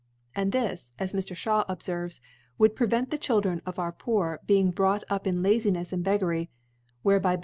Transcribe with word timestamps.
* 0.19 0.35
And 0.35 0.51
this, 0.51 0.93
as 0.97 1.13
Mr. 1.13 1.35
Sbaw 1.35 1.63
obferves,• 1.67 2.19
would 2.57 2.75
prevent 2.75 3.11
the 3.11 3.19
* 3.19 3.19
Children 3.19 3.61
of 3.67 3.77
our 3.77 3.91
Poor 3.91 4.39
being 4.47 4.71
brought 4.71 5.03
up 5.11 5.27
* 5.27 5.27
in 5.27 5.43
Lazinefs 5.43 5.93
and 5.93 6.03
Beggary, 6.03 6.49
whereby 7.03 7.35
Beg 7.35 7.39
*. 7.39 7.39